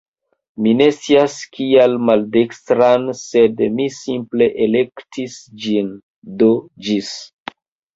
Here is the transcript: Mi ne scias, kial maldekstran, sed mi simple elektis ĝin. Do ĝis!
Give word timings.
Mi 0.61 0.71
ne 0.77 0.87
scias, 0.95 1.35
kial 1.57 1.93
maldekstran, 2.07 3.07
sed 3.21 3.63
mi 3.77 3.89
simple 4.01 4.51
elektis 4.69 5.41
ĝin. 5.69 5.97
Do 6.43 6.55
ĝis! 6.91 7.19